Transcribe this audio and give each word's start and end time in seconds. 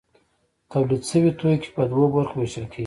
تولید 0.71 1.01
شوي 1.09 1.31
توکي 1.39 1.69
په 1.75 1.81
دوو 1.89 2.05
برخو 2.15 2.35
ویشل 2.39 2.65
کیږي. 2.71 2.79